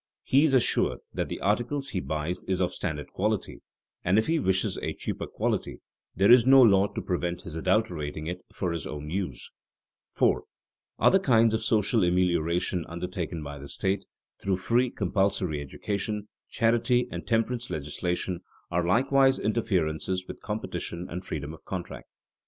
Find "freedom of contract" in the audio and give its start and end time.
21.23-22.07